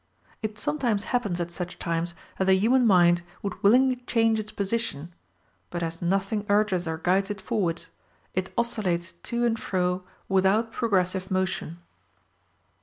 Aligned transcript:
It 0.41 0.57
sometimes 0.57 1.03
happens 1.13 1.39
at 1.39 1.51
such 1.51 1.77
times 1.77 2.15
that 2.39 2.45
the 2.45 2.55
human 2.55 2.87
mind 2.87 3.21
would 3.43 3.61
willingly 3.61 3.97
change 4.07 4.39
its 4.39 4.51
position; 4.51 5.13
but 5.69 5.83
as 5.83 6.01
nothing 6.01 6.43
urges 6.49 6.87
or 6.87 6.97
guides 6.97 7.29
it 7.29 7.39
forwards, 7.39 7.89
it 8.33 8.51
oscillates 8.57 9.11
to 9.13 9.45
and 9.45 9.59
fro 9.59 10.03
without 10.27 10.71
progressive 10.71 11.29
motion. 11.29 11.77